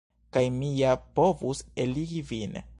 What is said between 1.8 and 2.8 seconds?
eligi vin.